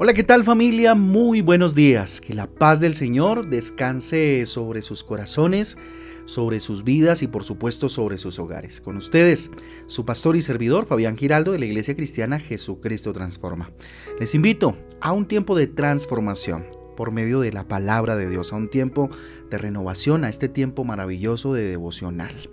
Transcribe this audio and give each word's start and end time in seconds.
Hola, 0.00 0.14
¿qué 0.14 0.22
tal 0.22 0.44
familia? 0.44 0.94
Muy 0.94 1.40
buenos 1.40 1.74
días. 1.74 2.20
Que 2.20 2.32
la 2.32 2.46
paz 2.46 2.78
del 2.78 2.94
Señor 2.94 3.48
descanse 3.48 4.46
sobre 4.46 4.80
sus 4.80 5.02
corazones, 5.02 5.76
sobre 6.24 6.60
sus 6.60 6.84
vidas 6.84 7.20
y 7.24 7.26
por 7.26 7.42
supuesto 7.42 7.88
sobre 7.88 8.16
sus 8.16 8.38
hogares. 8.38 8.80
Con 8.80 8.96
ustedes, 8.96 9.50
su 9.88 10.04
pastor 10.04 10.36
y 10.36 10.42
servidor 10.42 10.86
Fabián 10.86 11.16
Giraldo 11.16 11.50
de 11.50 11.58
la 11.58 11.66
Iglesia 11.66 11.96
Cristiana 11.96 12.38
Jesucristo 12.38 13.12
Transforma. 13.12 13.72
Les 14.20 14.36
invito 14.36 14.76
a 15.00 15.10
un 15.10 15.26
tiempo 15.26 15.56
de 15.56 15.66
transformación 15.66 16.64
por 16.96 17.10
medio 17.10 17.40
de 17.40 17.52
la 17.52 17.66
palabra 17.66 18.14
de 18.14 18.30
Dios, 18.30 18.52
a 18.52 18.56
un 18.56 18.70
tiempo 18.70 19.10
de 19.50 19.58
renovación, 19.58 20.22
a 20.22 20.28
este 20.28 20.48
tiempo 20.48 20.84
maravilloso 20.84 21.54
de 21.54 21.64
devocional. 21.64 22.50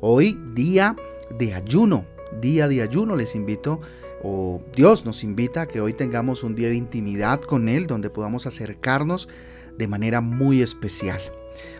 Hoy 0.00 0.40
día 0.54 0.96
de 1.38 1.52
ayuno, 1.52 2.06
día 2.40 2.68
de 2.68 2.80
ayuno 2.80 3.16
les 3.16 3.34
invito 3.34 3.80
o 4.22 4.62
Dios 4.74 5.04
nos 5.04 5.24
invita 5.24 5.62
a 5.62 5.66
que 5.66 5.80
hoy 5.80 5.92
tengamos 5.92 6.42
un 6.42 6.54
día 6.54 6.68
de 6.68 6.76
intimidad 6.76 7.40
con 7.40 7.68
Él 7.68 7.86
donde 7.86 8.10
podamos 8.10 8.46
acercarnos 8.46 9.28
de 9.76 9.86
manera 9.86 10.20
muy 10.20 10.62
especial. 10.62 11.20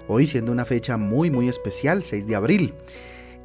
Hoy 0.09 0.27
siendo 0.27 0.53
una 0.53 0.65
fecha 0.65 0.97
muy 0.97 1.31
muy 1.31 1.49
especial, 1.49 2.03
6 2.03 2.27
de 2.27 2.37
abril. 2.37 2.75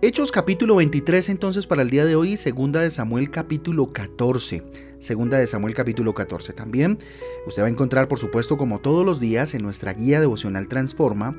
Hechos 0.04 0.32
capítulo 0.32 0.78
23 0.78 1.30
entonces 1.30 1.68
para 1.68 1.84
el 1.84 1.90
día 1.92 2.06
de 2.06 2.16
hoy, 2.16 2.36
segunda 2.36 2.82
de 2.82 2.90
Samuel 2.90 3.30
capítulo 3.30 3.94
14. 3.94 4.64
Segunda 5.00 5.38
de 5.38 5.46
Samuel 5.46 5.76
capítulo 5.76 6.14
14. 6.14 6.54
También 6.54 6.98
usted 7.46 7.62
va 7.62 7.68
a 7.68 7.70
encontrar 7.70 8.08
por 8.08 8.18
supuesto 8.18 8.58
como 8.58 8.80
todos 8.80 9.06
los 9.06 9.20
días 9.20 9.54
en 9.54 9.62
nuestra 9.62 9.94
guía 9.94 10.20
devocional 10.20 10.68
Transforma 10.68 11.36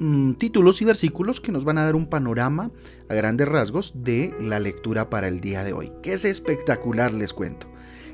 Mm, 0.00 0.32
títulos 0.32 0.82
y 0.82 0.84
versículos 0.84 1.40
que 1.40 1.52
nos 1.52 1.64
van 1.64 1.78
a 1.78 1.84
dar 1.84 1.94
un 1.94 2.06
panorama 2.06 2.70
a 3.08 3.14
grandes 3.14 3.46
rasgos 3.46 3.92
de 3.94 4.34
la 4.40 4.58
lectura 4.58 5.08
para 5.08 5.28
el 5.28 5.40
día 5.40 5.62
de 5.62 5.72
hoy, 5.72 5.92
que 6.02 6.14
es 6.14 6.24
espectacular, 6.24 7.14
les 7.14 7.32
cuento. 7.32 7.68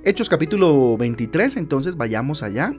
Hechos 0.04 0.28
capítulo 0.28 0.96
23, 0.98 1.56
entonces 1.56 1.96
vayamos 1.96 2.42
allá. 2.42 2.74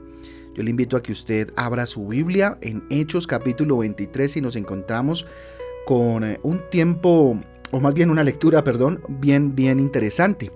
Yo 0.53 0.63
le 0.63 0.69
invito 0.69 0.97
a 0.97 1.01
que 1.01 1.11
usted 1.11 1.51
abra 1.55 1.85
su 1.87 2.07
Biblia 2.07 2.59
en 2.61 2.83
Hechos 2.89 3.25
capítulo 3.25 3.77
23 3.77 4.37
y 4.37 4.41
nos 4.41 4.55
encontramos 4.55 5.25
con 5.87 6.23
eh, 6.23 6.39
un 6.43 6.59
tiempo, 6.69 7.39
o 7.71 7.79
más 7.79 7.95
bien 7.95 8.11
una 8.11 8.23
lectura, 8.23 8.63
perdón, 8.63 9.01
bien, 9.07 9.55
bien 9.55 9.79
interesante. 9.79 10.51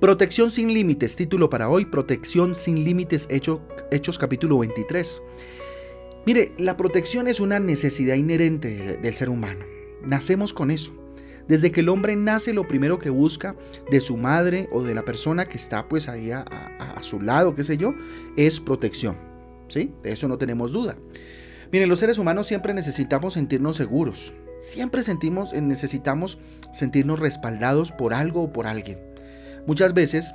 Protección 0.00 0.52
sin 0.52 0.72
límites, 0.72 1.16
título 1.16 1.50
para 1.50 1.68
hoy, 1.68 1.84
Protección 1.84 2.54
sin 2.54 2.84
límites, 2.84 3.26
Hechos, 3.28 3.60
Hechos 3.90 4.18
capítulo 4.18 4.58
23. 4.58 5.22
Mire, 6.28 6.52
la 6.58 6.76
protección 6.76 7.26
es 7.26 7.40
una 7.40 7.58
necesidad 7.58 8.14
inherente 8.14 8.98
del 8.98 9.14
ser 9.14 9.30
humano. 9.30 9.64
Nacemos 10.02 10.52
con 10.52 10.70
eso. 10.70 10.92
Desde 11.48 11.72
que 11.72 11.80
el 11.80 11.88
hombre 11.88 12.16
nace, 12.16 12.52
lo 12.52 12.68
primero 12.68 12.98
que 12.98 13.08
busca 13.08 13.56
de 13.90 13.98
su 14.00 14.18
madre 14.18 14.68
o 14.70 14.82
de 14.82 14.94
la 14.94 15.06
persona 15.06 15.46
que 15.46 15.56
está 15.56 15.88
pues 15.88 16.06
ahí 16.06 16.30
a, 16.30 16.44
su 17.00 17.22
lado, 17.22 17.54
qué 17.54 17.64
sé 17.64 17.78
yo, 17.78 17.94
es 18.36 18.60
protección. 18.60 19.16
¿Sí? 19.68 19.90
De 20.02 20.12
eso 20.12 20.28
no 20.28 20.36
tenemos 20.36 20.70
duda. 20.70 20.98
Miren, 21.72 21.88
los 21.88 21.98
seres 21.98 22.18
humanos 22.18 22.46
siempre 22.46 22.74
necesitamos 22.74 23.32
sentirnos 23.32 23.76
seguros. 23.76 24.34
Siempre 24.60 25.02
sentimos, 25.02 25.54
necesitamos 25.54 26.38
sentirnos 26.74 27.20
respaldados 27.20 27.90
por 27.90 28.12
algo 28.12 28.42
o 28.42 28.52
por 28.52 28.66
alguien. 28.66 28.98
Muchas 29.66 29.94
veces 29.94 30.34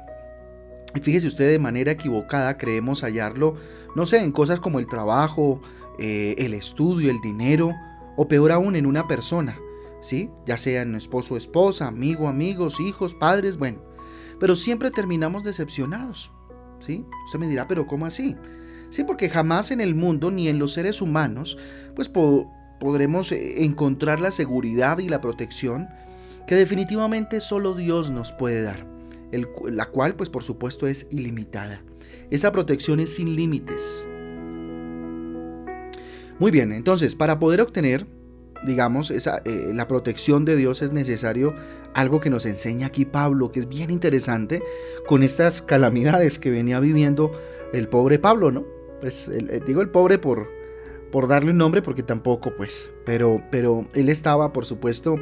fíjese 1.01 1.27
usted, 1.27 1.49
de 1.49 1.59
manera 1.59 1.91
equivocada 1.91 2.57
creemos 2.57 3.01
hallarlo, 3.01 3.55
no 3.95 4.05
sé, 4.05 4.19
en 4.19 4.31
cosas 4.31 4.59
como 4.59 4.79
el 4.79 4.87
trabajo, 4.87 5.61
eh, 5.99 6.35
el 6.37 6.53
estudio, 6.53 7.11
el 7.11 7.19
dinero, 7.21 7.73
o 8.15 8.27
peor 8.27 8.51
aún 8.51 8.75
en 8.75 8.85
una 8.85 9.07
persona, 9.07 9.57
¿sí? 10.01 10.29
Ya 10.45 10.57
sea 10.57 10.81
en 10.81 10.95
esposo 10.95 11.37
esposa, 11.37 11.87
amigo, 11.87 12.27
amigos, 12.27 12.79
hijos, 12.79 13.15
padres, 13.15 13.57
bueno. 13.57 13.81
Pero 14.39 14.55
siempre 14.55 14.91
terminamos 14.91 15.43
decepcionados, 15.43 16.31
¿sí? 16.79 17.05
Usted 17.25 17.39
me 17.39 17.47
dirá, 17.47 17.67
pero 17.67 17.87
¿cómo 17.87 18.05
así? 18.05 18.35
Sí, 18.89 19.03
porque 19.03 19.29
jamás 19.29 19.71
en 19.71 19.81
el 19.81 19.95
mundo 19.95 20.29
ni 20.29 20.47
en 20.47 20.59
los 20.59 20.73
seres 20.73 21.01
humanos, 21.01 21.57
pues 21.95 22.09
podremos 22.09 23.31
eh, 23.31 23.63
encontrar 23.63 24.19
la 24.19 24.31
seguridad 24.31 24.99
y 24.99 25.09
la 25.09 25.21
protección 25.21 25.87
que 26.45 26.55
definitivamente 26.55 27.39
solo 27.39 27.73
Dios 27.73 28.11
nos 28.11 28.31
puede 28.33 28.61
dar, 28.61 28.85
la 29.65 29.85
cual 29.87 30.15
pues 30.15 30.29
por 30.29 30.43
supuesto 30.43 30.87
es 30.87 31.07
ilimitada. 31.09 31.81
Esa 32.29 32.51
protección 32.51 32.99
es 32.99 33.15
sin 33.15 33.35
límites, 33.35 34.07
muy 36.43 36.51
bien, 36.51 36.73
entonces 36.73 37.15
para 37.15 37.39
poder 37.39 37.61
obtener, 37.61 38.05
digamos, 38.65 39.11
esa, 39.11 39.41
eh, 39.45 39.71
la 39.73 39.87
protección 39.87 40.43
de 40.43 40.57
Dios 40.57 40.81
es 40.81 40.91
necesario 40.91 41.55
algo 41.93 42.19
que 42.19 42.29
nos 42.29 42.45
enseña 42.45 42.87
aquí 42.87 43.05
Pablo, 43.05 43.49
que 43.49 43.61
es 43.61 43.69
bien 43.69 43.89
interesante, 43.89 44.61
con 45.07 45.23
estas 45.23 45.61
calamidades 45.61 46.39
que 46.39 46.51
venía 46.51 46.81
viviendo 46.81 47.31
el 47.71 47.87
pobre 47.87 48.19
Pablo, 48.19 48.51
¿no? 48.51 48.65
Pues 48.99 49.29
eh, 49.29 49.61
digo 49.65 49.81
el 49.81 49.89
pobre 49.89 50.19
por, 50.19 50.49
por 51.13 51.27
darle 51.27 51.51
un 51.51 51.59
nombre, 51.59 51.83
porque 51.83 52.01
tampoco, 52.01 52.55
pues, 52.57 52.89
pero, 53.05 53.39
pero 53.51 53.85
él 53.93 54.09
estaba, 54.09 54.51
por 54.51 54.65
supuesto, 54.65 55.17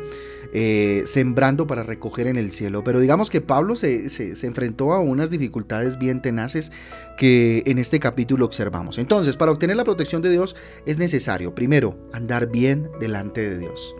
eh, 0.53 1.03
sembrando 1.05 1.67
para 1.67 1.83
recoger 1.83 2.27
en 2.27 2.37
el 2.37 2.53
cielo. 2.53 2.81
Pero 2.81 3.01
digamos 3.01 3.29
que 3.29 3.41
Pablo 3.41 3.75
se, 3.75 4.07
se, 4.07 4.47
enfrentó 4.47 4.93
a 4.93 5.01
unas 5.01 5.29
dificultades 5.29 5.99
bien 5.99 6.21
tenaces 6.21 6.71
que 7.17 7.63
en 7.65 7.77
este 7.77 7.99
capítulo 7.99 8.45
observamos. 8.45 8.99
Entonces, 8.99 9.35
para 9.35 9.51
obtener 9.51 9.75
la 9.75 9.83
protección 9.83 10.21
de 10.21 10.29
Dios 10.29 10.55
es 10.85 10.97
necesario, 10.97 11.53
primero, 11.53 11.97
andar 12.13 12.49
bien 12.49 12.89
delante 13.01 13.49
de 13.49 13.57
Dios. 13.57 13.93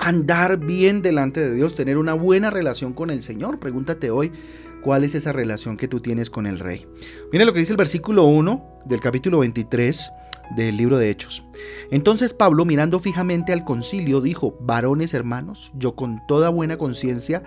Andar 0.00 0.56
bien 0.56 1.02
delante 1.02 1.40
de 1.40 1.54
Dios, 1.54 1.76
tener 1.76 1.98
una 1.98 2.14
buena 2.14 2.50
relación 2.50 2.94
con 2.94 3.10
el 3.10 3.22
Señor. 3.22 3.60
Pregúntate 3.60 4.10
hoy, 4.10 4.32
¿Cuál 4.80 5.02
es 5.02 5.16
esa 5.16 5.32
relación 5.32 5.76
que 5.76 5.88
tú 5.88 5.98
tienes 5.98 6.30
con 6.30 6.46
el 6.46 6.60
rey? 6.60 6.86
Mira 7.32 7.44
lo 7.44 7.52
que 7.52 7.58
dice 7.58 7.72
el 7.72 7.76
versículo 7.76 8.24
1 8.26 8.82
del 8.86 9.00
capítulo 9.00 9.40
23 9.40 10.12
del 10.56 10.76
libro 10.76 10.98
de 10.98 11.10
Hechos. 11.10 11.44
Entonces 11.90 12.34
Pablo, 12.34 12.64
mirando 12.64 12.98
fijamente 13.00 13.52
al 13.52 13.64
concilio, 13.64 14.20
dijo, 14.20 14.56
varones 14.60 15.14
hermanos, 15.14 15.72
yo 15.74 15.94
con 15.94 16.18
toda 16.26 16.48
buena 16.48 16.78
conciencia 16.78 17.42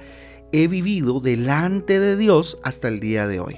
he 0.51 0.67
vivido 0.67 1.19
delante 1.19 1.99
de 1.99 2.17
Dios 2.17 2.59
hasta 2.63 2.87
el 2.87 2.99
día 2.99 3.27
de 3.27 3.39
hoy. 3.39 3.55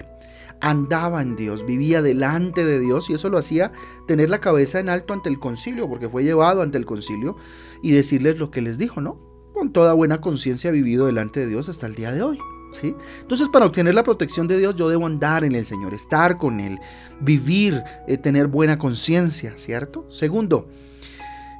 Andaba 0.61 1.21
en 1.21 1.35
Dios, 1.35 1.65
vivía 1.65 2.01
delante 2.01 2.65
de 2.65 2.79
Dios 2.79 3.09
y 3.09 3.13
eso 3.13 3.29
lo 3.29 3.37
hacía 3.37 3.73
tener 4.07 4.29
la 4.29 4.39
cabeza 4.39 4.79
en 4.79 4.87
alto 4.87 5.13
ante 5.13 5.27
el 5.29 5.39
concilio, 5.39 5.89
porque 5.89 6.07
fue 6.07 6.23
llevado 6.23 6.61
ante 6.61 6.77
el 6.77 6.85
concilio 6.85 7.35
y 7.81 7.91
decirles 7.91 8.39
lo 8.39 8.49
que 8.49 8.61
les 8.61 8.77
dijo, 8.77 9.01
¿no? 9.01 9.19
Con 9.53 9.73
toda 9.73 9.93
buena 9.93 10.21
conciencia 10.21 10.69
he 10.69 10.73
vivido 10.73 11.05
delante 11.07 11.41
de 11.41 11.47
Dios 11.47 11.67
hasta 11.67 11.87
el 11.87 11.95
día 11.95 12.13
de 12.13 12.23
hoy. 12.23 12.39
Entonces, 12.81 13.49
para 13.49 13.65
obtener 13.65 13.93
la 13.93 14.03
protección 14.03 14.47
de 14.47 14.57
Dios, 14.57 14.75
yo 14.75 14.89
debo 14.89 15.05
andar 15.05 15.43
en 15.43 15.55
el 15.55 15.65
Señor, 15.65 15.93
estar 15.93 16.37
con 16.37 16.59
Él, 16.59 16.79
vivir, 17.19 17.83
eh, 18.07 18.17
tener 18.17 18.47
buena 18.47 18.77
conciencia, 18.77 19.53
¿cierto? 19.55 20.05
Segundo, 20.09 20.67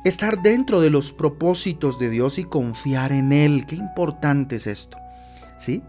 estar 0.03 0.41
dentro 0.41 0.81
de 0.81 0.89
los 0.89 1.13
propósitos 1.13 1.99
de 1.99 2.09
Dios 2.09 2.37
y 2.37 2.45
confiar 2.45 3.11
en 3.11 3.31
Él. 3.31 3.65
Qué 3.67 3.75
importante 3.75 4.57
es 4.57 4.67
esto. 4.67 5.02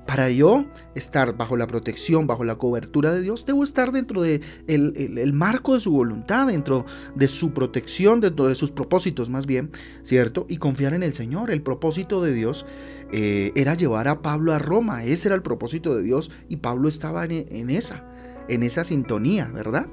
Para 0.07 0.31
yo 0.31 0.67
estar 0.95 1.37
bajo 1.37 1.57
la 1.57 1.67
protección, 1.67 2.27
bajo 2.27 2.45
la 2.45 2.57
cobertura 2.57 3.13
de 3.13 3.21
Dios, 3.23 3.45
debo 3.45 3.65
estar 3.65 3.93
dentro 3.93 4.23
del 4.23 4.41
de 4.67 5.23
el, 5.23 5.33
marco 5.33 5.75
de 5.75 5.81
su 5.81 5.91
voluntad, 5.91 6.47
dentro 6.47 6.87
de 7.15 7.29
su 7.29 7.53
protección, 7.53 8.21
dentro 8.21 8.47
de 8.47 8.55
sus 8.55 8.71
propósitos 8.71 9.31
más 9.31 9.47
bien, 9.47 9.71
¿cierto? 10.03 10.47
Y 10.49 10.59
confiar 10.59 10.95
en 10.95 11.03
el 11.03 11.13
Señor. 11.13 11.51
El 11.51 11.63
propósito 11.63 12.23
de 12.23 12.33
Dios 12.33 12.67
eh, 13.13 13.53
era 13.57 13.75
llevar 13.75 14.07
a 14.07 14.23
Pablo 14.23 14.53
a 14.53 14.59
Roma, 14.59 15.05
ese 15.05 15.29
era 15.29 15.35
el 15.35 15.43
propósito 15.43 15.97
de 15.97 16.03
Dios 16.03 16.31
y 16.49 16.57
Pablo 16.57 16.89
estaba 16.89 17.25
en, 17.25 17.33
en 17.33 17.71
esa, 17.71 18.05
en 18.49 18.63
esa 18.63 18.85
sintonía, 18.85 19.47
¿verdad? 19.53 19.87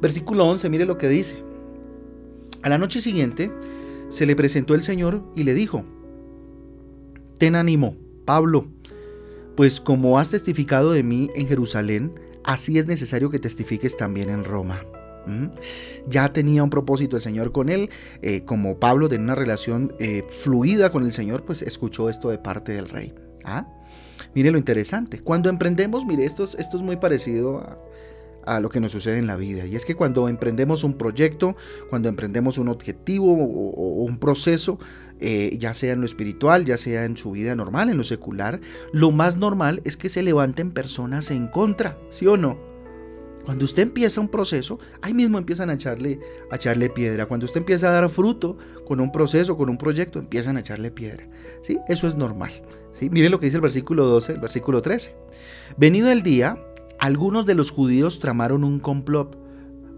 Versículo 0.00 0.46
11, 0.46 0.68
mire 0.70 0.86
lo 0.86 0.98
que 0.98 1.08
dice. 1.08 1.42
A 2.62 2.68
la 2.68 2.78
noche 2.78 3.00
siguiente 3.00 3.52
se 4.08 4.26
le 4.26 4.34
presentó 4.34 4.74
el 4.74 4.82
Señor 4.82 5.22
y 5.36 5.44
le 5.44 5.54
dijo, 5.54 5.84
ten 7.38 7.54
ánimo, 7.54 7.96
Pablo, 8.24 8.68
pues 9.56 9.80
como 9.80 10.18
has 10.18 10.30
testificado 10.30 10.92
de 10.92 11.02
mí 11.02 11.30
en 11.34 11.46
Jerusalén, 11.46 12.12
así 12.42 12.78
es 12.78 12.86
necesario 12.86 13.30
que 13.30 13.38
testifiques 13.38 13.96
también 13.96 14.30
en 14.30 14.44
Roma. 14.44 14.84
Ya 16.06 16.32
tenía 16.32 16.62
un 16.62 16.70
propósito 16.70 17.16
el 17.16 17.22
Señor 17.22 17.50
con 17.50 17.70
él, 17.70 17.88
eh, 18.20 18.44
como 18.44 18.78
Pablo 18.78 19.08
tenía 19.08 19.24
una 19.24 19.34
relación 19.34 19.94
eh, 19.98 20.22
fluida 20.28 20.92
con 20.92 21.04
el 21.04 21.12
Señor, 21.12 21.44
pues 21.44 21.62
escuchó 21.62 22.10
esto 22.10 22.28
de 22.28 22.38
parte 22.38 22.72
del 22.72 22.88
rey. 22.88 23.14
¿Ah? 23.42 23.66
Mire 24.34 24.50
lo 24.50 24.58
interesante, 24.58 25.20
cuando 25.20 25.48
emprendemos, 25.48 26.04
mire, 26.04 26.24
esto 26.24 26.44
esto 26.44 26.76
es 26.76 26.82
muy 26.82 26.96
parecido 26.96 27.58
a, 27.58 27.78
a 28.46 28.60
lo 28.60 28.68
que 28.68 28.80
nos 28.80 28.92
sucede 28.92 29.18
en 29.18 29.26
la 29.26 29.36
vida. 29.36 29.66
Y 29.66 29.76
es 29.76 29.84
que 29.84 29.94
cuando 29.94 30.28
emprendemos 30.28 30.84
un 30.84 30.94
proyecto, 30.94 31.56
cuando 31.90 32.08
emprendemos 32.08 32.58
un 32.58 32.68
objetivo 32.68 33.32
o, 33.32 34.04
un 34.04 34.18
proceso, 34.18 34.78
eh, 35.20 35.56
ya 35.58 35.74
sea 35.74 35.92
en 35.92 36.00
lo 36.00 36.06
espiritual, 36.06 36.64
ya 36.64 36.76
sea 36.76 37.04
en 37.04 37.16
su 37.16 37.32
vida 37.32 37.54
normal, 37.54 37.90
en 37.90 37.96
lo 37.96 38.04
secular, 38.04 38.60
lo 38.92 39.10
más 39.10 39.36
normal 39.36 39.80
es 39.84 39.96
que 39.96 40.08
se 40.08 40.22
levanten 40.22 40.72
personas 40.72 41.30
en 41.30 41.48
contra, 41.48 41.98
¿sí 42.10 42.26
o 42.26 42.36
no? 42.36 42.74
Cuando 43.44 43.66
usted 43.66 43.82
empieza 43.82 44.20
un 44.20 44.28
proceso, 44.28 44.78
ahí 45.02 45.12
mismo 45.12 45.36
empiezan 45.36 45.68
a 45.68 45.74
echarle, 45.74 46.18
a 46.50 46.56
echarle 46.56 46.88
piedra. 46.88 47.26
Cuando 47.26 47.44
usted 47.44 47.60
empieza 47.60 47.88
a 47.88 47.92
dar 47.92 48.08
fruto 48.08 48.56
con 48.86 49.00
un 49.00 49.12
proceso, 49.12 49.56
con 49.56 49.68
un 49.68 49.76
proyecto, 49.76 50.18
empiezan 50.18 50.56
a 50.56 50.60
echarle 50.60 50.90
piedra. 50.90 51.28
¿Sí? 51.60 51.78
Eso 51.88 52.08
es 52.08 52.14
normal. 52.14 52.62
¿sí? 52.92 53.10
Mire 53.10 53.28
lo 53.28 53.38
que 53.38 53.46
dice 53.46 53.58
el 53.58 53.62
versículo 53.62 54.06
12, 54.06 54.32
el 54.32 54.40
versículo 54.40 54.80
13. 54.80 55.14
Venido 55.76 56.10
el 56.10 56.22
día, 56.22 56.58
algunos 57.04 57.44
de 57.44 57.54
los 57.54 57.70
judíos 57.70 58.18
tramaron 58.18 58.64
un 58.64 58.80
complot, 58.80 59.38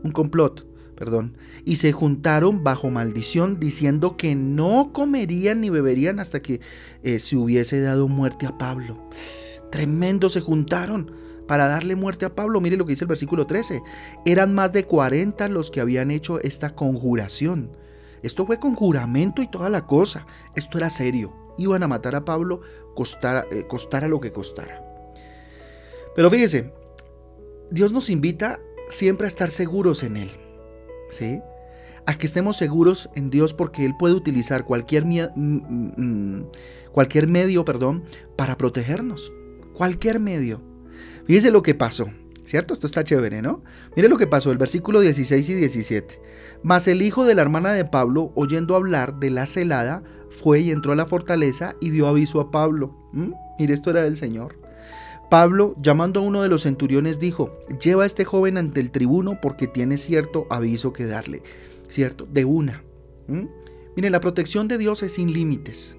un 0.02 0.10
complot, 0.10 0.66
perdón, 0.96 1.38
y 1.64 1.76
se 1.76 1.92
juntaron 1.92 2.64
bajo 2.64 2.90
maldición 2.90 3.60
diciendo 3.60 4.16
que 4.16 4.34
no 4.34 4.90
comerían 4.92 5.60
ni 5.60 5.70
beberían 5.70 6.18
hasta 6.18 6.42
que 6.42 6.60
eh, 7.04 7.20
se 7.20 7.36
hubiese 7.36 7.80
dado 7.80 8.08
muerte 8.08 8.44
a 8.44 8.58
Pablo. 8.58 8.98
Tremendo 9.70 10.28
se 10.28 10.40
juntaron 10.40 11.12
para 11.46 11.68
darle 11.68 11.94
muerte 11.94 12.26
a 12.26 12.34
Pablo. 12.34 12.60
Mire 12.60 12.76
lo 12.76 12.84
que 12.84 12.94
dice 12.94 13.04
el 13.04 13.08
versículo 13.08 13.46
13. 13.46 13.82
Eran 14.24 14.52
más 14.52 14.72
de 14.72 14.84
40 14.84 15.48
los 15.48 15.70
que 15.70 15.80
habían 15.80 16.10
hecho 16.10 16.40
esta 16.40 16.74
conjuración. 16.74 17.70
Esto 18.24 18.46
fue 18.46 18.58
con 18.58 18.74
juramento 18.74 19.42
y 19.42 19.48
toda 19.48 19.70
la 19.70 19.86
cosa. 19.86 20.26
Esto 20.56 20.78
era 20.78 20.90
serio. 20.90 21.32
Iban 21.56 21.84
a 21.84 21.88
matar 21.88 22.16
a 22.16 22.24
Pablo 22.24 22.62
costara, 22.96 23.46
eh, 23.52 23.64
costara 23.68 24.08
lo 24.08 24.18
que 24.18 24.32
costara. 24.32 24.82
Pero 26.16 26.30
fíjese, 26.30 26.72
Dios 27.70 27.92
nos 27.92 28.10
invita 28.10 28.60
siempre 28.88 29.26
a 29.26 29.28
estar 29.28 29.50
seguros 29.50 30.02
en 30.02 30.16
Él. 30.16 30.30
¿Sí? 31.10 31.40
A 32.06 32.16
que 32.16 32.26
estemos 32.26 32.56
seguros 32.56 33.10
en 33.14 33.30
Dios 33.30 33.54
porque 33.54 33.84
Él 33.84 33.94
puede 33.98 34.14
utilizar 34.14 34.64
cualquier, 34.64 35.04
cualquier 36.92 37.26
medio 37.26 37.64
perdón, 37.64 38.04
para 38.36 38.56
protegernos. 38.56 39.32
Cualquier 39.72 40.20
medio. 40.20 40.62
Fíjese 41.26 41.50
lo 41.50 41.62
que 41.62 41.74
pasó. 41.74 42.08
¿Cierto? 42.44 42.74
Esto 42.74 42.86
está 42.86 43.02
chévere, 43.02 43.42
¿no? 43.42 43.64
Mire 43.96 44.08
lo 44.08 44.16
que 44.16 44.28
pasó, 44.28 44.52
el 44.52 44.58
versículo 44.58 45.00
16 45.00 45.48
y 45.48 45.54
17. 45.54 46.20
Mas 46.62 46.86
el 46.86 47.02
hijo 47.02 47.24
de 47.24 47.34
la 47.34 47.42
hermana 47.42 47.72
de 47.72 47.84
Pablo, 47.84 48.30
oyendo 48.36 48.76
hablar 48.76 49.18
de 49.18 49.30
la 49.30 49.46
celada, 49.46 50.04
fue 50.30 50.60
y 50.60 50.70
entró 50.70 50.92
a 50.92 50.96
la 50.96 51.06
fortaleza 51.06 51.74
y 51.80 51.90
dio 51.90 52.06
aviso 52.06 52.40
a 52.40 52.52
Pablo. 52.52 52.96
Mire, 53.58 53.74
esto 53.74 53.90
era 53.90 54.02
del 54.02 54.16
Señor. 54.16 54.60
Pablo, 55.30 55.74
llamando 55.82 56.20
a 56.20 56.22
uno 56.22 56.42
de 56.42 56.48
los 56.48 56.62
centuriones, 56.62 57.18
dijo, 57.18 57.58
lleva 57.82 58.04
a 58.04 58.06
este 58.06 58.24
joven 58.24 58.56
ante 58.58 58.80
el 58.80 58.90
tribuno 58.90 59.40
porque 59.40 59.66
tiene 59.66 59.98
cierto 59.98 60.46
aviso 60.50 60.92
que 60.92 61.06
darle. 61.06 61.42
¿Cierto? 61.88 62.26
De 62.30 62.44
una. 62.44 62.84
¿Mm? 63.26 63.46
Mire, 63.96 64.10
la 64.10 64.20
protección 64.20 64.68
de 64.68 64.78
Dios 64.78 65.02
es 65.02 65.14
sin 65.14 65.32
límites. 65.32 65.96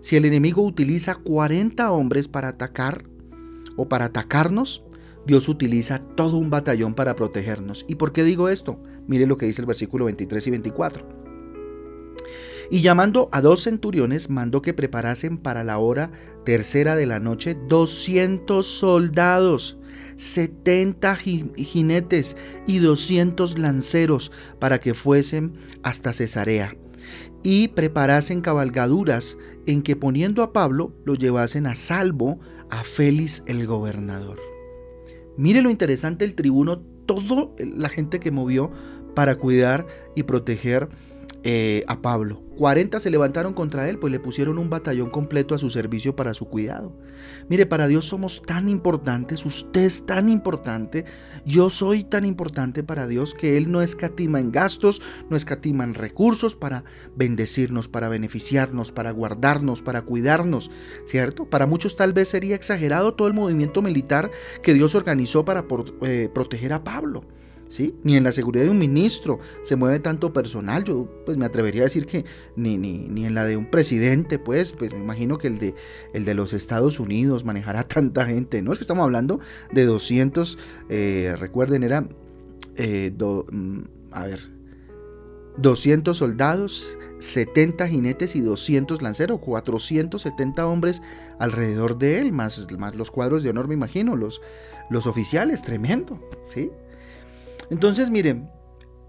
Si 0.00 0.16
el 0.16 0.26
enemigo 0.26 0.62
utiliza 0.62 1.14
40 1.14 1.90
hombres 1.90 2.28
para 2.28 2.48
atacar 2.48 3.04
o 3.76 3.88
para 3.88 4.06
atacarnos, 4.06 4.84
Dios 5.26 5.48
utiliza 5.48 6.00
todo 6.00 6.36
un 6.36 6.50
batallón 6.50 6.94
para 6.94 7.16
protegernos. 7.16 7.86
¿Y 7.88 7.94
por 7.94 8.12
qué 8.12 8.24
digo 8.24 8.50
esto? 8.50 8.78
Mire 9.06 9.26
lo 9.26 9.38
que 9.38 9.46
dice 9.46 9.62
el 9.62 9.66
versículo 9.66 10.04
23 10.04 10.46
y 10.46 10.50
24. 10.50 11.23
Y 12.70 12.80
llamando 12.80 13.28
a 13.32 13.40
dos 13.40 13.62
centuriones, 13.62 14.30
mandó 14.30 14.62
que 14.62 14.74
preparasen 14.74 15.38
para 15.38 15.64
la 15.64 15.78
hora 15.78 16.10
tercera 16.44 16.96
de 16.96 17.06
la 17.06 17.20
noche 17.20 17.56
200 17.68 18.66
soldados, 18.66 19.78
70 20.16 21.16
jinetes 21.16 22.36
y 22.66 22.78
200 22.78 23.58
lanceros 23.58 24.32
para 24.58 24.80
que 24.80 24.94
fuesen 24.94 25.54
hasta 25.82 26.12
Cesarea. 26.12 26.76
Y 27.42 27.68
preparasen 27.68 28.40
cabalgaduras 28.40 29.36
en 29.66 29.82
que 29.82 29.96
poniendo 29.96 30.42
a 30.42 30.52
Pablo 30.52 30.92
lo 31.04 31.14
llevasen 31.14 31.66
a 31.66 31.74
salvo 31.74 32.40
a 32.70 32.82
Félix 32.84 33.42
el 33.46 33.66
gobernador. 33.66 34.38
Mire 35.36 35.62
lo 35.62 35.70
interesante 35.70 36.24
el 36.24 36.34
tribuno, 36.34 36.78
toda 36.78 37.48
la 37.58 37.88
gente 37.88 38.20
que 38.20 38.30
movió 38.30 38.70
para 39.14 39.36
cuidar 39.36 39.86
y 40.14 40.22
proteger 40.22 40.88
eh, 41.46 41.84
a 41.88 42.00
Pablo. 42.00 42.42
40 42.56 43.00
se 43.00 43.10
levantaron 43.10 43.52
contra 43.52 43.86
él, 43.88 43.98
pues 43.98 44.10
le 44.10 44.18
pusieron 44.18 44.58
un 44.58 44.70
batallón 44.70 45.10
completo 45.10 45.54
a 45.54 45.58
su 45.58 45.68
servicio 45.68 46.16
para 46.16 46.32
su 46.32 46.46
cuidado. 46.46 46.96
Mire, 47.50 47.66
para 47.66 47.86
Dios 47.86 48.06
somos 48.06 48.40
tan 48.40 48.70
importantes, 48.70 49.44
usted 49.44 49.82
es 49.82 50.06
tan 50.06 50.30
importante, 50.30 51.04
yo 51.44 51.68
soy 51.68 52.04
tan 52.04 52.24
importante 52.24 52.82
para 52.82 53.06
Dios 53.06 53.34
que 53.34 53.58
Él 53.58 53.70
no 53.70 53.82
escatima 53.82 54.40
en 54.40 54.52
gastos, 54.52 55.02
no 55.28 55.36
escatima 55.36 55.84
en 55.84 55.92
recursos 55.92 56.56
para 56.56 56.84
bendecirnos, 57.14 57.88
para 57.88 58.08
beneficiarnos, 58.08 58.90
para 58.90 59.10
guardarnos, 59.10 59.82
para 59.82 60.00
cuidarnos, 60.00 60.70
¿cierto? 61.04 61.50
Para 61.50 61.66
muchos 61.66 61.94
tal 61.94 62.14
vez 62.14 62.28
sería 62.28 62.56
exagerado 62.56 63.12
todo 63.12 63.28
el 63.28 63.34
movimiento 63.34 63.82
militar 63.82 64.30
que 64.62 64.72
Dios 64.72 64.94
organizó 64.94 65.44
para 65.44 65.66
eh, 66.02 66.30
proteger 66.32 66.72
a 66.72 66.84
Pablo. 66.84 67.24
Ni 68.02 68.16
en 68.16 68.24
la 68.24 68.32
seguridad 68.32 68.64
de 68.64 68.70
un 68.70 68.78
ministro 68.78 69.40
se 69.62 69.76
mueve 69.76 69.98
tanto 69.98 70.32
personal. 70.32 70.84
Yo 70.84 71.08
pues 71.24 71.36
me 71.36 71.46
atrevería 71.46 71.82
a 71.82 71.84
decir 71.84 72.06
que 72.06 72.24
ni, 72.56 72.76
ni, 72.76 73.08
ni 73.08 73.26
en 73.26 73.34
la 73.34 73.44
de 73.44 73.56
un 73.56 73.70
presidente, 73.70 74.38
pues, 74.38 74.72
pues 74.72 74.92
me 74.92 75.00
imagino 75.00 75.38
que 75.38 75.48
el 75.48 75.58
de, 75.58 75.74
el 76.12 76.24
de 76.24 76.34
los 76.34 76.52
Estados 76.52 77.00
Unidos 77.00 77.44
manejará 77.44 77.84
tanta 77.88 78.26
gente. 78.26 78.62
No 78.62 78.72
es 78.72 78.78
que 78.78 78.84
estamos 78.84 79.04
hablando 79.04 79.40
de 79.72 79.84
200, 79.84 80.58
eh, 80.88 81.34
recuerden, 81.38 81.82
era, 81.82 82.06
eh, 82.76 83.12
mm, 83.18 83.80
a 84.12 84.24
ver, 84.24 84.54
200 85.56 86.16
soldados, 86.16 86.98
70 87.20 87.86
jinetes 87.88 88.34
y 88.36 88.40
200 88.40 89.02
lanceros, 89.02 89.40
470 89.40 90.66
hombres 90.66 91.00
alrededor 91.38 91.98
de 91.98 92.20
él, 92.20 92.32
más, 92.32 92.66
más 92.76 92.96
los 92.96 93.10
cuadros 93.10 93.42
de 93.42 93.50
honor, 93.50 93.68
me 93.68 93.74
imagino, 93.74 94.16
los, 94.16 94.42
los 94.90 95.06
oficiales, 95.06 95.62
tremendo, 95.62 96.20
¿sí? 96.42 96.70
Entonces, 97.70 98.10
miren, 98.10 98.48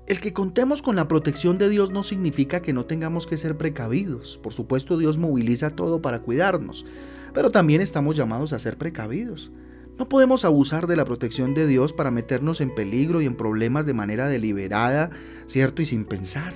el 0.07 0.19
que 0.19 0.33
contemos 0.33 0.81
con 0.81 0.95
la 0.95 1.07
protección 1.07 1.57
de 1.57 1.67
Dios 1.67 1.91
no 1.91 2.03
significa 2.03 2.61
que 2.61 2.73
no 2.73 2.85
tengamos 2.85 3.25
que 3.25 3.37
ser 3.37 3.57
precavidos. 3.57 4.39
Por 4.43 4.53
supuesto, 4.53 4.97
Dios 4.97 5.17
moviliza 5.17 5.71
todo 5.71 6.01
para 6.01 6.21
cuidarnos, 6.21 6.85
pero 7.33 7.49
también 7.49 7.81
estamos 7.81 8.15
llamados 8.15 8.53
a 8.53 8.59
ser 8.59 8.77
precavidos. 8.77 9.51
No 9.97 10.07
podemos 10.09 10.45
abusar 10.45 10.87
de 10.87 10.95
la 10.95 11.05
protección 11.05 11.53
de 11.53 11.65
Dios 11.65 11.93
para 11.93 12.11
meternos 12.11 12.61
en 12.61 12.75
peligro 12.75 13.21
y 13.21 13.25
en 13.25 13.35
problemas 13.35 13.85
de 13.85 13.93
manera 13.93 14.27
deliberada, 14.27 15.09
¿cierto? 15.47 15.81
Y 15.81 15.85
sin 15.85 16.05
pensar. 16.05 16.53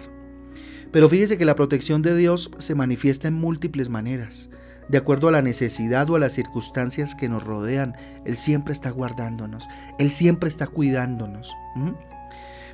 Pero 0.92 1.08
fíjese 1.08 1.38
que 1.38 1.46
la 1.46 1.56
protección 1.56 2.02
de 2.02 2.16
Dios 2.16 2.52
se 2.58 2.76
manifiesta 2.76 3.28
en 3.28 3.36
múltiples 3.36 3.90
maneras. 3.90 4.50
De 4.90 4.98
acuerdo 4.98 5.28
a 5.28 5.32
la 5.32 5.42
necesidad 5.42 6.10
o 6.10 6.16
a 6.16 6.20
las 6.20 6.34
circunstancias 6.34 7.16
que 7.16 7.30
nos 7.30 7.44
rodean, 7.44 7.96
Él 8.26 8.38
siempre 8.38 8.74
está 8.74 8.90
guardándonos, 8.90 9.68
Él 10.00 10.10
siempre 10.10 10.50
está 10.50 10.68
cuidándonos. 10.68 11.56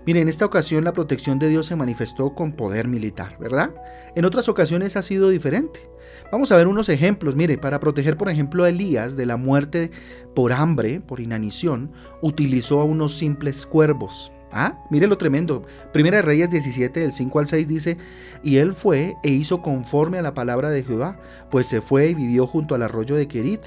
Mire, 0.06 0.21
en 0.21 0.29
esta 0.29 0.45
ocasión 0.45 0.83
la 0.83 0.94
protección 0.94 1.39
de 1.39 1.50
Dios 1.50 1.65
se 1.65 1.75
manifestó 1.75 2.35
con 2.35 2.53
poder 2.53 2.88
militar, 2.88 3.38
¿verdad? 3.39 3.71
En 4.15 4.25
otras 4.25 4.47
ocasiones 4.47 4.95
ha 4.95 5.01
sido 5.01 5.29
diferente. 5.29 5.89
Vamos 6.31 6.51
a 6.51 6.57
ver 6.57 6.67
unos 6.67 6.89
ejemplos. 6.89 7.36
Mire, 7.36 7.57
para 7.57 7.79
proteger, 7.79 8.15
por 8.15 8.29
ejemplo, 8.29 8.63
a 8.63 8.69
Elías 8.69 9.15
de 9.15 9.25
la 9.25 9.38
muerte 9.38 9.91
por 10.36 10.53
hambre, 10.53 11.01
por 11.01 11.19
inanición, 11.19 11.91
utilizó 12.22 12.81
a 12.81 12.86
unos 12.86 13.17
simples 13.17 13.65
cuervos. 13.65 14.31
Ah, 14.51 14.79
mire 14.89 15.07
lo 15.07 15.17
tremendo. 15.17 15.65
Primera 15.91 16.17
de 16.17 16.23
Reyes 16.23 16.49
17, 16.49 16.99
del 16.99 17.11
5 17.11 17.39
al 17.39 17.47
6 17.47 17.67
dice, 17.67 17.97
y 18.43 18.57
él 18.57 18.73
fue 18.73 19.15
e 19.23 19.31
hizo 19.31 19.61
conforme 19.61 20.17
a 20.19 20.21
la 20.21 20.33
palabra 20.33 20.69
de 20.69 20.83
Jehová, 20.83 21.17
pues 21.51 21.67
se 21.67 21.81
fue 21.81 22.09
y 22.09 22.15
vivió 22.15 22.47
junto 22.47 22.75
al 22.75 22.83
arroyo 22.83 23.15
de 23.15 23.27
Kerit, 23.27 23.61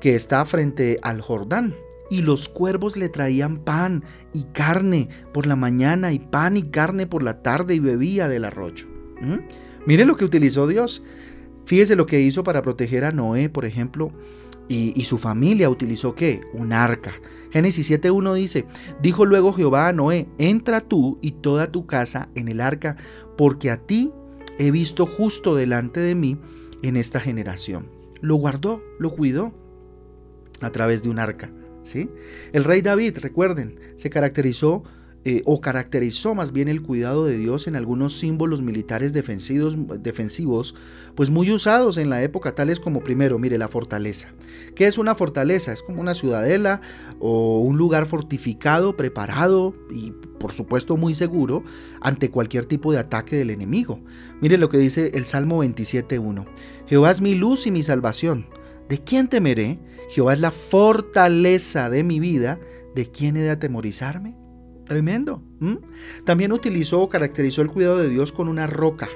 que 0.00 0.14
está 0.14 0.44
frente 0.44 0.98
al 1.02 1.20
Jordán. 1.20 1.74
Y 2.08 2.22
los 2.22 2.48
cuervos 2.48 2.96
le 2.96 3.08
traían 3.08 3.56
pan 3.56 4.04
y 4.32 4.44
carne 4.44 5.08
por 5.32 5.46
la 5.46 5.56
mañana 5.56 6.12
y 6.12 6.20
pan 6.20 6.56
y 6.56 6.62
carne 6.70 7.08
por 7.08 7.24
la 7.24 7.42
tarde 7.42 7.74
y 7.74 7.80
bebía 7.80 8.28
del 8.28 8.44
arroyo. 8.44 8.86
¿Mm? 9.20 9.38
Mire 9.86 10.04
lo 10.04 10.16
que 10.16 10.24
utilizó 10.24 10.68
Dios. 10.68 11.02
Fíjese 11.64 11.96
lo 11.96 12.06
que 12.06 12.20
hizo 12.20 12.44
para 12.44 12.62
proteger 12.62 13.04
a 13.04 13.10
Noé, 13.10 13.48
por 13.48 13.64
ejemplo, 13.64 14.12
y, 14.68 15.04
su 15.04 15.18
familia. 15.18 15.70
¿Utilizó 15.70 16.14
qué? 16.14 16.40
Un 16.52 16.72
arca. 16.72 17.12
Génesis 17.50 17.90
7.1 17.90 18.34
dice, 18.34 18.66
dijo 19.00 19.24
luego 19.24 19.52
Jehová 19.52 19.88
a 19.88 19.92
Noé, 19.92 20.28
entra 20.38 20.80
tú 20.80 21.18
y 21.22 21.32
toda 21.32 21.70
tu 21.72 21.86
casa 21.86 22.28
en 22.34 22.48
el 22.48 22.60
arca, 22.60 22.96
porque 23.36 23.70
a 23.70 23.78
ti 23.78 24.12
he 24.58 24.70
visto 24.70 25.06
justo 25.06 25.54
delante 25.54 26.00
de 26.00 26.14
mí 26.14 26.38
en 26.82 26.96
esta 26.96 27.20
generación. 27.20 27.88
Lo 28.20 28.36
guardó, 28.36 28.82
lo 28.98 29.10
cuidó 29.10 29.52
a 30.60 30.70
través 30.70 31.02
de 31.02 31.08
un 31.08 31.18
arca. 31.18 31.50
¿sí? 31.82 32.10
El 32.52 32.64
rey 32.64 32.82
David, 32.82 33.18
recuerden, 33.18 33.78
se 33.96 34.10
caracterizó 34.10 34.82
eh, 35.28 35.42
o 35.44 35.60
caracterizó 35.60 36.36
más 36.36 36.52
bien 36.52 36.68
el 36.68 36.82
cuidado 36.82 37.24
de 37.24 37.36
Dios 37.36 37.66
en 37.66 37.74
algunos 37.74 38.16
símbolos 38.16 38.62
militares 38.62 39.12
defensivos, 39.12 39.76
defensivos, 40.00 40.76
pues 41.16 41.30
muy 41.30 41.50
usados 41.50 41.98
en 41.98 42.10
la 42.10 42.22
época, 42.22 42.54
tales 42.54 42.78
como 42.78 43.00
primero, 43.00 43.36
mire, 43.36 43.58
la 43.58 43.66
fortaleza. 43.66 44.28
¿Qué 44.76 44.86
es 44.86 44.98
una 44.98 45.16
fortaleza? 45.16 45.72
Es 45.72 45.82
como 45.82 46.00
una 46.00 46.14
ciudadela 46.14 46.80
o 47.18 47.58
un 47.58 47.76
lugar 47.76 48.06
fortificado, 48.06 48.96
preparado 48.96 49.74
y 49.90 50.12
por 50.38 50.52
supuesto 50.52 50.96
muy 50.96 51.12
seguro 51.12 51.64
ante 52.00 52.30
cualquier 52.30 52.64
tipo 52.64 52.92
de 52.92 53.00
ataque 53.00 53.34
del 53.34 53.50
enemigo. 53.50 53.98
Mire 54.40 54.58
lo 54.58 54.68
que 54.68 54.78
dice 54.78 55.10
el 55.14 55.24
Salmo 55.24 55.64
27.1. 55.64 56.46
Jehová 56.86 57.10
es 57.10 57.20
mi 57.20 57.34
luz 57.34 57.66
y 57.66 57.72
mi 57.72 57.82
salvación. 57.82 58.46
¿De 58.88 58.98
quién 58.98 59.26
temeré? 59.26 59.80
Jehová 60.08 60.34
es 60.34 60.40
la 60.40 60.52
fortaleza 60.52 61.90
de 61.90 62.04
mi 62.04 62.20
vida. 62.20 62.60
¿De 62.94 63.10
quién 63.10 63.36
he 63.36 63.40
de 63.40 63.50
atemorizarme? 63.50 64.45
Tremendo. 64.86 65.42
También 66.24 66.52
utilizó 66.52 67.00
o 67.00 67.08
caracterizó 67.08 67.62
el 67.62 67.70
cuidado 67.70 67.98
de 67.98 68.08
Dios 68.08 68.32
con 68.32 68.48
una 68.48 68.66
roca. 68.66 69.08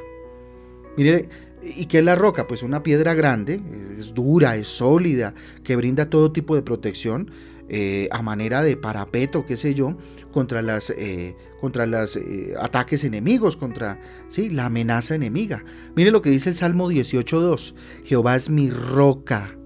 Mire, 0.97 1.29
¿y 1.63 1.87
qué 1.87 2.01
es 2.01 2.05
la 2.05 2.17
roca? 2.17 2.47
Pues 2.47 2.63
una 2.63 2.83
piedra 2.83 3.15
grande, 3.15 3.63
es 3.97 4.13
dura, 4.13 4.57
es 4.57 4.69
sólida, 4.69 5.35
que 5.63 5.77
brinda 5.77 6.11
todo 6.11 6.33
tipo 6.33 6.55
de 6.55 6.63
protección. 6.63 7.31
eh, 7.73 8.09
a 8.11 8.21
manera 8.21 8.63
de 8.63 8.77
parapeto, 8.77 9.47
qué 9.47 9.57
sé 9.57 9.75
yo, 9.75 9.97
contra 10.33 10.61
las, 10.61 10.91
eh, 10.91 11.37
contra 11.61 11.87
los 11.87 12.17
eh, 12.17 12.55
ataques 12.61 13.05
enemigos, 13.05 13.57
contra 13.57 14.01
¿sí? 14.29 14.51
la 14.51 14.67
amenaza 14.67 15.15
enemiga. 15.15 15.65
Mire 15.95 16.11
lo 16.11 16.21
que 16.21 16.31
dice 16.31 16.51
el 16.51 16.57
Salmo 16.57 16.91
18.2. 16.91 17.75
Jehová 18.05 18.35
es 18.35 18.51
mi 18.51 18.71
roca. 18.71 19.57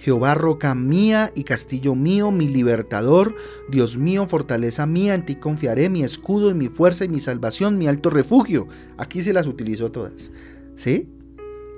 Jehová 0.00 0.34
roca 0.34 0.74
mía 0.74 1.30
y 1.34 1.44
castillo 1.44 1.94
mío, 1.94 2.30
mi 2.30 2.48
libertador, 2.48 3.34
Dios 3.68 3.98
mío, 3.98 4.26
fortaleza 4.26 4.86
mía, 4.86 5.14
en 5.14 5.26
ti 5.26 5.34
confiaré, 5.34 5.90
mi 5.90 6.02
escudo 6.02 6.50
y 6.50 6.54
mi 6.54 6.68
fuerza 6.68 7.04
y 7.04 7.08
mi 7.10 7.20
salvación, 7.20 7.76
mi 7.76 7.86
alto 7.86 8.08
refugio. 8.08 8.66
Aquí 8.96 9.20
se 9.20 9.34
las 9.34 9.46
utilizó 9.46 9.92
todas. 9.92 10.32
¿Sí? 10.74 11.06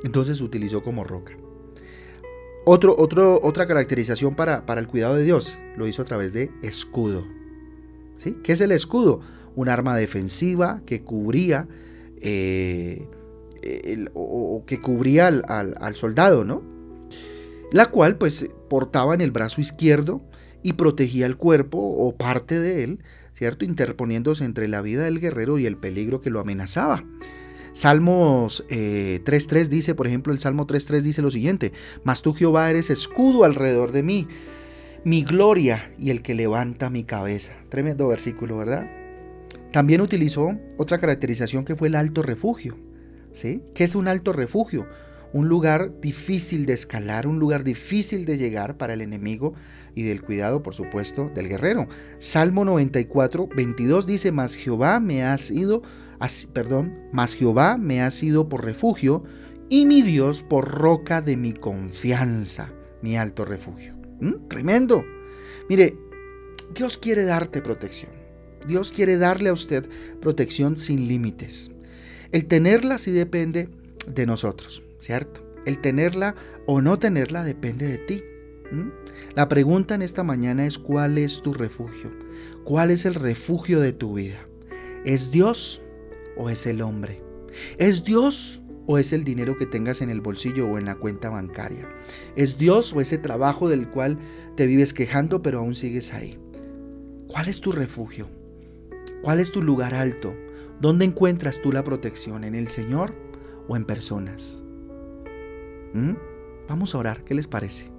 Entonces 0.04 0.38
se 0.38 0.44
utilizó 0.44 0.84
como 0.84 1.02
roca. 1.02 1.32
Otro, 2.64 2.94
otro, 2.96 3.40
otra 3.42 3.66
caracterización 3.66 4.36
para, 4.36 4.66
para, 4.66 4.80
el 4.80 4.86
cuidado 4.86 5.16
de 5.16 5.24
Dios 5.24 5.58
lo 5.76 5.88
hizo 5.88 6.02
a 6.02 6.04
través 6.04 6.32
de 6.32 6.52
escudo. 6.62 7.24
¿Sí? 8.18 8.36
¿Qué 8.44 8.52
es 8.52 8.60
el 8.60 8.70
escudo? 8.70 9.20
Un 9.56 9.68
arma 9.68 9.96
defensiva 9.96 10.80
que 10.86 11.02
cubría 11.02 11.66
eh, 12.20 13.04
o, 14.14 14.62
que 14.64 14.80
cubría 14.80 15.26
al, 15.26 15.44
al, 15.48 15.94
soldado, 15.96 16.44
¿no? 16.44 16.71
La 17.72 17.86
cual 17.86 18.16
pues 18.16 18.48
portaba 18.68 19.14
en 19.14 19.22
el 19.22 19.30
brazo 19.30 19.60
izquierdo 19.60 20.22
y 20.62 20.74
protegía 20.74 21.26
el 21.26 21.36
cuerpo 21.36 21.78
o 21.78 22.14
parte 22.14 22.60
de 22.60 22.84
él, 22.84 23.00
¿cierto? 23.32 23.64
Interponiéndose 23.64 24.44
entre 24.44 24.68
la 24.68 24.82
vida 24.82 25.04
del 25.04 25.20
guerrero 25.20 25.58
y 25.58 25.66
el 25.66 25.76
peligro 25.76 26.20
que 26.20 26.30
lo 26.30 26.38
amenazaba. 26.38 27.04
Salmos 27.72 28.64
3.3 28.68 29.56
eh, 29.56 29.68
dice, 29.68 29.94
por 29.94 30.06
ejemplo, 30.06 30.32
el 30.32 30.38
Salmo 30.38 30.66
3.3 30.66 31.00
dice 31.00 31.22
lo 31.22 31.30
siguiente, 31.30 31.72
Mas 32.04 32.20
tú 32.20 32.34
Jehová 32.34 32.68
eres 32.68 32.90
escudo 32.90 33.44
alrededor 33.44 33.92
de 33.92 34.02
mí, 34.02 34.28
mi 35.04 35.24
gloria 35.24 35.92
y 35.98 36.10
el 36.10 36.22
que 36.22 36.34
levanta 36.34 36.90
mi 36.90 37.04
cabeza. 37.04 37.54
Tremendo 37.70 38.06
versículo, 38.08 38.58
¿verdad? 38.58 38.90
También 39.72 40.02
utilizó 40.02 40.58
otra 40.76 40.98
caracterización 40.98 41.64
que 41.64 41.74
fue 41.74 41.88
el 41.88 41.94
alto 41.94 42.22
refugio. 42.22 42.76
¿Sí? 43.32 43.62
¿Qué 43.74 43.84
es 43.84 43.94
un 43.94 44.08
alto 44.08 44.34
refugio? 44.34 44.86
Un 45.32 45.48
lugar 45.48 46.00
difícil 46.00 46.66
de 46.66 46.74
escalar, 46.74 47.26
un 47.26 47.38
lugar 47.38 47.64
difícil 47.64 48.26
de 48.26 48.36
llegar 48.36 48.76
para 48.76 48.92
el 48.94 49.00
enemigo 49.00 49.54
y 49.94 50.02
del 50.02 50.22
cuidado, 50.22 50.62
por 50.62 50.74
supuesto, 50.74 51.30
del 51.34 51.48
guerrero. 51.48 51.88
Salmo 52.18 52.64
94, 52.64 53.48
22 53.56 54.06
dice, 54.06 54.32
Mas 54.32 54.56
Jehová 54.56 55.00
me 55.00 55.24
ha 55.24 55.36
sido 55.38 55.82
perdón, 56.52 56.98
mas 57.12 57.34
Jehová 57.34 57.76
me 57.76 58.02
ha 58.02 58.10
sido 58.10 58.48
por 58.48 58.64
refugio 58.64 59.24
y 59.68 59.86
mi 59.86 60.02
Dios 60.02 60.42
por 60.42 60.68
roca 60.68 61.20
de 61.20 61.36
mi 61.36 61.52
confianza, 61.52 62.72
mi 63.00 63.16
alto 63.16 63.44
refugio. 63.44 63.94
¿Mm? 64.20 64.48
Tremendo. 64.48 65.04
Mire, 65.68 65.96
Dios 66.74 66.98
quiere 66.98 67.24
darte 67.24 67.60
protección. 67.60 68.12
Dios 68.66 68.92
quiere 68.92 69.16
darle 69.16 69.48
a 69.48 69.52
usted 69.52 69.88
protección 70.20 70.78
sin 70.78 71.08
límites. 71.08 71.72
El 72.30 72.46
tenerla 72.46 72.98
sí 72.98 73.10
depende 73.10 73.68
de 74.06 74.26
nosotros, 74.26 74.82
¿cierto? 75.02 75.42
El 75.66 75.80
tenerla 75.80 76.36
o 76.66 76.80
no 76.80 76.98
tenerla 76.98 77.42
depende 77.44 77.86
de 77.86 77.98
ti. 77.98 78.22
La 79.34 79.48
pregunta 79.48 79.94
en 79.94 80.00
esta 80.00 80.22
mañana 80.22 80.64
es 80.64 80.78
¿cuál 80.78 81.18
es 81.18 81.42
tu 81.42 81.52
refugio? 81.52 82.10
¿Cuál 82.64 82.90
es 82.90 83.04
el 83.04 83.14
refugio 83.14 83.80
de 83.80 83.92
tu 83.92 84.14
vida? 84.14 84.48
¿Es 85.04 85.30
Dios 85.30 85.82
o 86.36 86.48
es 86.48 86.66
el 86.66 86.80
hombre? 86.80 87.20
¿Es 87.76 88.04
Dios 88.04 88.62
o 88.86 88.96
es 88.96 89.12
el 89.12 89.24
dinero 89.24 89.58
que 89.58 89.66
tengas 89.66 90.00
en 90.00 90.08
el 90.08 90.22
bolsillo 90.22 90.68
o 90.68 90.78
en 90.78 90.86
la 90.86 90.94
cuenta 90.94 91.28
bancaria? 91.28 91.86
¿Es 92.34 92.56
Dios 92.56 92.94
o 92.94 93.00
ese 93.00 93.18
trabajo 93.18 93.68
del 93.68 93.90
cual 93.90 94.18
te 94.56 94.66
vives 94.66 94.94
quejando 94.94 95.42
pero 95.42 95.58
aún 95.58 95.74
sigues 95.74 96.14
ahí? 96.14 96.38
¿Cuál 97.26 97.48
es 97.48 97.60
tu 97.60 97.72
refugio? 97.72 98.28
¿Cuál 99.20 99.40
es 99.40 99.52
tu 99.52 99.62
lugar 99.62 99.94
alto? 99.94 100.34
¿Dónde 100.80 101.04
encuentras 101.04 101.60
tú 101.60 101.72
la 101.72 101.84
protección? 101.84 102.44
¿En 102.44 102.54
el 102.54 102.68
Señor 102.68 103.14
o 103.68 103.76
en 103.76 103.84
personas? 103.84 104.64
¿Mm? 105.94 106.12
Vamos 106.68 106.94
a 106.94 106.98
orar, 106.98 107.24
¿qué 107.24 107.34
les 107.34 107.46
parece? 107.46 107.90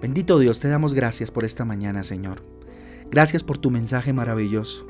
Bendito 0.00 0.38
Dios, 0.38 0.60
te 0.60 0.68
damos 0.68 0.94
gracias 0.94 1.30
por 1.30 1.44
esta 1.44 1.64
mañana, 1.64 2.04
Señor. 2.04 2.42
Gracias 3.10 3.44
por 3.44 3.58
tu 3.58 3.70
mensaje 3.70 4.12
maravilloso. 4.12 4.86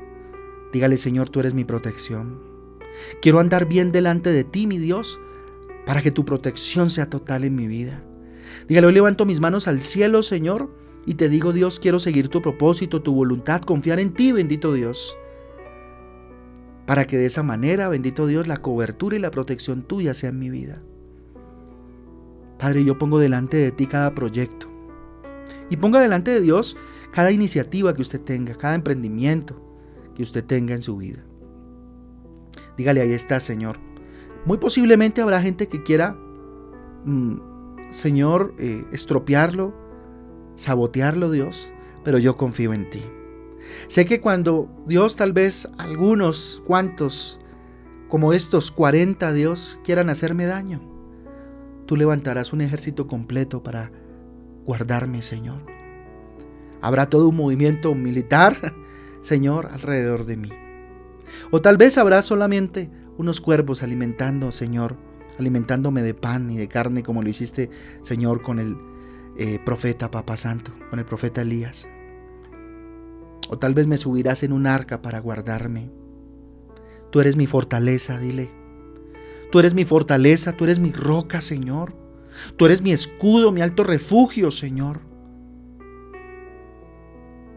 Dígale, 0.71 0.97
Señor, 0.97 1.29
tú 1.29 1.39
eres 1.39 1.53
mi 1.53 1.65
protección. 1.65 2.41
Quiero 3.21 3.39
andar 3.39 3.67
bien 3.67 3.91
delante 3.91 4.31
de 4.31 4.43
ti, 4.43 4.65
mi 4.65 4.77
Dios, 4.77 5.19
para 5.85 6.01
que 6.01 6.11
tu 6.11 6.25
protección 6.25 6.89
sea 6.89 7.09
total 7.09 7.43
en 7.43 7.55
mi 7.55 7.67
vida. 7.67 8.03
Dígale, 8.67 8.87
hoy 8.87 8.93
levanto 8.93 9.25
mis 9.25 9.39
manos 9.39 9.67
al 9.67 9.81
cielo, 9.81 10.23
Señor, 10.23 10.69
y 11.05 11.15
te 11.15 11.29
digo, 11.29 11.51
Dios, 11.53 11.79
quiero 11.79 11.99
seguir 11.99 12.29
tu 12.29 12.41
propósito, 12.41 13.01
tu 13.01 13.13
voluntad, 13.13 13.61
confiar 13.61 13.99
en 13.99 14.13
ti, 14.13 14.31
bendito 14.31 14.73
Dios. 14.73 15.17
Para 16.85 17.05
que 17.05 17.17
de 17.17 17.25
esa 17.25 17.43
manera, 17.43 17.89
bendito 17.89 18.25
Dios, 18.25 18.47
la 18.47 18.57
cobertura 18.57 19.15
y 19.15 19.19
la 19.19 19.31
protección 19.31 19.83
tuya 19.83 20.13
sea 20.13 20.29
en 20.29 20.39
mi 20.39 20.49
vida. 20.49 20.81
Padre, 22.57 22.83
yo 22.83 22.97
pongo 22.97 23.19
delante 23.19 23.57
de 23.57 23.71
ti 23.71 23.87
cada 23.87 24.13
proyecto. 24.13 24.67
Y 25.69 25.77
ponga 25.77 25.99
delante 25.99 26.31
de 26.31 26.41
Dios 26.41 26.77
cada 27.11 27.31
iniciativa 27.31 27.93
que 27.93 28.01
usted 28.01 28.21
tenga, 28.21 28.55
cada 28.55 28.75
emprendimiento, 28.75 29.61
que 30.15 30.23
usted 30.23 30.43
tenga 30.43 30.73
en 30.73 30.81
su 30.81 30.97
vida. 30.97 31.23
Dígale, 32.77 33.01
ahí 33.01 33.13
está, 33.13 33.39
Señor. 33.39 33.77
Muy 34.45 34.57
posiblemente 34.57 35.21
habrá 35.21 35.41
gente 35.41 35.67
que 35.67 35.83
quiera, 35.83 36.17
mm, 37.05 37.37
Señor, 37.89 38.53
eh, 38.57 38.83
estropearlo, 38.91 39.73
sabotearlo, 40.55 41.31
Dios, 41.31 41.71
pero 42.03 42.17
yo 42.17 42.35
confío 42.35 42.73
en 42.73 42.89
ti. 42.89 43.01
Sé 43.87 44.05
que 44.05 44.19
cuando 44.19 44.69
Dios 44.87 45.15
tal 45.15 45.33
vez 45.33 45.69
algunos 45.77 46.61
cuantos, 46.65 47.39
como 48.09 48.33
estos 48.33 48.71
40 48.71 49.31
Dios, 49.33 49.79
quieran 49.83 50.09
hacerme 50.09 50.45
daño, 50.45 50.81
tú 51.93 51.97
levantarás 51.97 52.53
un 52.53 52.61
ejército 52.61 53.05
completo 53.05 53.61
para 53.61 53.91
guardarme, 54.65 55.21
Señor. 55.21 55.63
Habrá 56.81 57.05
todo 57.05 57.29
un 57.29 57.35
movimiento 57.35 57.93
militar 57.93 58.73
Señor, 59.21 59.67
alrededor 59.71 60.25
de 60.25 60.37
mí. 60.37 60.49
O 61.51 61.61
tal 61.61 61.77
vez 61.77 61.99
habrá 61.99 62.23
solamente 62.23 62.89
unos 63.15 63.41
cuervos 63.41 63.83
alimentando, 63.83 64.51
Señor, 64.51 64.97
alimentándome 65.37 66.01
de 66.01 66.15
pan 66.15 66.49
y 66.49 66.57
de 66.57 66.67
carne 66.67 67.03
como 67.03 67.21
lo 67.21 67.29
hiciste, 67.29 67.69
Señor, 68.01 68.41
con 68.41 68.57
el 68.57 68.75
eh, 69.37 69.59
profeta 69.63 70.09
Papa 70.09 70.35
Santo, 70.35 70.71
con 70.89 70.97
el 70.97 71.05
profeta 71.05 71.43
Elías. 71.43 71.87
O 73.49 73.59
tal 73.59 73.75
vez 73.75 73.85
me 73.85 73.97
subirás 73.97 74.41
en 74.41 74.51
un 74.51 74.65
arca 74.65 75.03
para 75.03 75.19
guardarme. 75.19 75.91
Tú 77.11 77.19
eres 77.19 77.37
mi 77.37 77.45
fortaleza, 77.45 78.17
dile. 78.17 78.62
Tú 79.53 79.59
eres 79.59 79.75
mi 79.75 79.85
fortaleza, 79.85 80.53
tú 80.53 80.63
eres 80.63 80.79
mi 80.79 80.91
roca, 80.91 81.39
Señor. 81.39 81.93
Tú 82.57 82.65
eres 82.65 82.81
mi 82.81 82.91
escudo, 82.91 83.51
mi 83.51 83.61
alto 83.61 83.83
refugio, 83.83 84.49
Señor. 84.49 85.01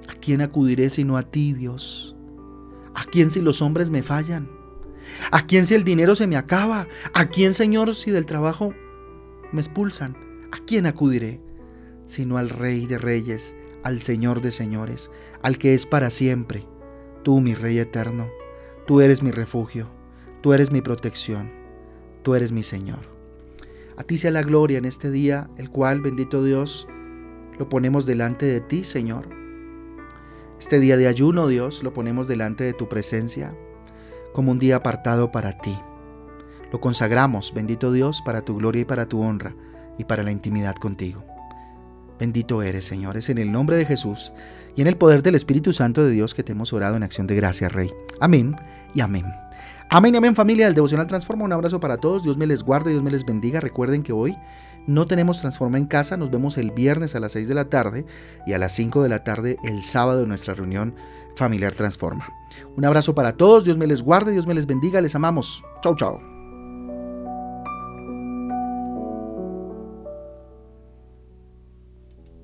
¿A 0.06 0.12
quién 0.20 0.42
acudiré 0.42 0.90
sino 0.90 1.16
a 1.16 1.22
ti, 1.22 1.54
Dios? 1.54 2.14
¿A 2.94 3.06
quién 3.06 3.30
si 3.30 3.40
los 3.40 3.62
hombres 3.62 3.88
me 3.88 4.02
fallan? 4.02 4.50
¿A 5.30 5.46
quién 5.46 5.64
si 5.64 5.74
el 5.74 5.84
dinero 5.84 6.14
se 6.16 6.26
me 6.26 6.36
acaba? 6.36 6.86
¿A 7.14 7.30
quién, 7.30 7.54
Señor, 7.54 7.94
si 7.94 8.10
del 8.10 8.26
trabajo 8.26 8.74
me 9.50 9.62
expulsan? 9.62 10.18
¿A 10.52 10.58
quién 10.66 10.84
acudiré? 10.84 11.40
Sino 12.04 12.36
al 12.36 12.50
Rey 12.50 12.84
de 12.84 12.98
Reyes, 12.98 13.56
al 13.84 14.02
Señor 14.02 14.42
de 14.42 14.52
Señores, 14.52 15.10
al 15.40 15.56
que 15.56 15.72
es 15.72 15.86
para 15.86 16.10
siempre. 16.10 16.68
Tú, 17.24 17.40
mi 17.40 17.54
Rey 17.54 17.78
eterno, 17.78 18.28
tú 18.86 19.00
eres 19.00 19.22
mi 19.22 19.30
refugio, 19.30 19.88
tú 20.42 20.52
eres 20.52 20.70
mi 20.70 20.82
protección, 20.82 21.55
tú 22.26 22.34
eres 22.34 22.52
mi 22.52 22.62
Señor. 22.62 22.98
A 23.96 24.02
ti 24.04 24.18
sea 24.18 24.32
la 24.32 24.42
gloria 24.42 24.76
en 24.76 24.84
este 24.84 25.10
día, 25.10 25.48
el 25.56 25.70
cual, 25.70 26.02
bendito 26.02 26.44
Dios, 26.44 26.86
lo 27.58 27.70
ponemos 27.70 28.04
delante 28.04 28.44
de 28.44 28.60
ti, 28.60 28.84
Señor 28.84 29.36
este 30.58 30.80
día 30.80 30.96
de 30.96 31.06
ayuno, 31.06 31.48
Dios, 31.48 31.82
lo 31.82 31.92
ponemos 31.92 32.28
delante 32.28 32.64
de 32.64 32.72
tu 32.72 32.88
presencia 32.88 33.54
como 34.32 34.52
un 34.52 34.58
día 34.58 34.76
apartado 34.76 35.30
para 35.30 35.58
ti. 35.58 35.76
Lo 36.72 36.80
consagramos, 36.80 37.52
bendito 37.54 37.92
Dios, 37.92 38.22
para 38.24 38.42
tu 38.42 38.56
gloria 38.56 38.82
y 38.82 38.84
para 38.86 39.06
tu 39.06 39.20
honra 39.20 39.54
y 39.98 40.04
para 40.04 40.22
la 40.22 40.32
intimidad 40.32 40.74
contigo. 40.74 41.24
Bendito 42.18 42.62
eres, 42.62 42.86
Señor, 42.86 43.18
es 43.18 43.28
en 43.28 43.36
el 43.36 43.52
nombre 43.52 43.76
de 43.76 43.84
Jesús 43.84 44.32
y 44.74 44.80
en 44.80 44.86
el 44.86 44.96
poder 44.96 45.22
del 45.22 45.34
Espíritu 45.34 45.74
Santo 45.74 46.02
de 46.02 46.10
Dios 46.10 46.34
que 46.34 46.42
te 46.42 46.52
hemos 46.52 46.72
orado 46.72 46.96
en 46.96 47.02
acción 47.02 47.26
de 47.26 47.36
gracia, 47.36 47.68
Rey. 47.68 47.92
Amén 48.20 48.56
y 48.94 49.02
amén. 49.02 49.26
Amén 49.88 50.16
amén 50.16 50.34
familia 50.34 50.66
del 50.66 50.74
Devocional 50.74 51.06
Transforma. 51.06 51.44
Un 51.44 51.52
abrazo 51.52 51.78
para 51.78 51.96
todos. 51.96 52.24
Dios 52.24 52.36
me 52.36 52.46
les 52.46 52.64
guarde, 52.64 52.90
Dios 52.90 53.04
me 53.04 53.10
les 53.12 53.24
bendiga. 53.24 53.60
Recuerden 53.60 54.02
que 54.02 54.12
hoy 54.12 54.36
no 54.88 55.06
tenemos 55.06 55.40
Transforma 55.40 55.78
en 55.78 55.86
casa. 55.86 56.16
Nos 56.16 56.30
vemos 56.30 56.58
el 56.58 56.72
viernes 56.72 57.14
a 57.14 57.20
las 57.20 57.32
6 57.32 57.46
de 57.46 57.54
la 57.54 57.66
tarde 57.66 58.04
y 58.46 58.52
a 58.52 58.58
las 58.58 58.72
5 58.72 59.02
de 59.04 59.08
la 59.08 59.22
tarde 59.22 59.58
el 59.62 59.82
sábado 59.82 60.22
en 60.22 60.28
nuestra 60.28 60.54
reunión 60.54 60.96
familiar 61.36 61.72
Transforma. 61.72 62.28
Un 62.76 62.84
abrazo 62.84 63.14
para 63.14 63.34
todos. 63.34 63.64
Dios 63.64 63.78
me 63.78 63.86
les 63.86 64.02
guarde, 64.02 64.32
Dios 64.32 64.46
me 64.46 64.54
les 64.54 64.66
bendiga. 64.66 65.00
Les 65.00 65.14
amamos. 65.14 65.62
Chau, 65.82 65.94
chau. 65.94 66.35